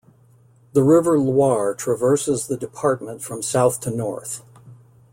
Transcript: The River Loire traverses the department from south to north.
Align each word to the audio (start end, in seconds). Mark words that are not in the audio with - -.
The 0.73 0.81
River 0.81 1.19
Loire 1.19 1.75
traverses 1.75 2.47
the 2.47 2.57
department 2.57 3.21
from 3.21 3.43
south 3.43 3.81
to 3.81 3.91
north. 3.91 4.41